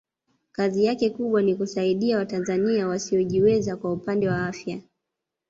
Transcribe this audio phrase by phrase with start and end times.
[0.51, 4.81] kazi yake kubwa ni kusaidia watanzania wasiojiweza kwa upande wa afya